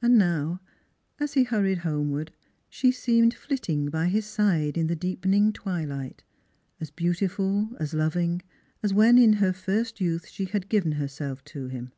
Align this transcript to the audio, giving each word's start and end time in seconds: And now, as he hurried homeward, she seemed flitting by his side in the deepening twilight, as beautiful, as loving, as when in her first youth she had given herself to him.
And 0.00 0.16
now, 0.18 0.60
as 1.18 1.32
he 1.34 1.42
hurried 1.42 1.78
homeward, 1.78 2.30
she 2.68 2.92
seemed 2.92 3.34
flitting 3.34 3.90
by 3.90 4.06
his 4.06 4.24
side 4.24 4.78
in 4.78 4.86
the 4.86 4.94
deepening 4.94 5.52
twilight, 5.52 6.22
as 6.80 6.92
beautiful, 6.92 7.70
as 7.80 7.92
loving, 7.92 8.42
as 8.84 8.94
when 8.94 9.18
in 9.18 9.32
her 9.42 9.52
first 9.52 10.00
youth 10.00 10.28
she 10.28 10.44
had 10.44 10.68
given 10.68 10.92
herself 10.92 11.42
to 11.46 11.66
him. 11.66 11.90